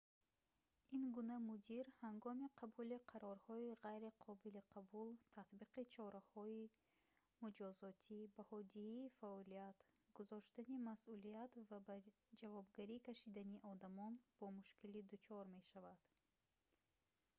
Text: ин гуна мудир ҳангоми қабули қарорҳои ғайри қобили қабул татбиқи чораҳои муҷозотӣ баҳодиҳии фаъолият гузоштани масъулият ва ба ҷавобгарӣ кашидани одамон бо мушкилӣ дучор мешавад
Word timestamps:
ин 0.97 1.03
гуна 1.15 1.37
мудир 1.49 1.85
ҳангоми 2.03 2.47
қабули 2.59 2.97
қарорҳои 3.11 3.67
ғайри 3.83 4.09
қобили 4.25 4.61
қабул 4.73 5.09
татбиқи 5.35 5.81
чораҳои 5.95 6.61
муҷозотӣ 7.43 8.17
баҳодиҳии 8.37 9.13
фаъолият 9.19 9.77
гузоштани 10.17 10.75
масъулият 10.89 11.51
ва 11.69 11.77
ба 11.87 11.95
ҷавобгарӣ 12.41 12.97
кашидани 13.07 13.57
одамон 13.73 14.13
бо 14.39 14.45
мушкилӣ 14.57 15.01
дучор 15.11 15.45
мешавад 15.57 15.99